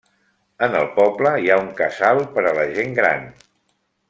En 0.67 0.77
el 0.79 0.87
poble 0.95 1.33
hi 1.43 1.51
ha 1.51 1.59
un 1.65 1.69
casal 1.83 2.25
per 2.33 2.47
a 2.49 2.55
la 2.61 2.67
gent 2.79 2.99
gran. 3.03 3.31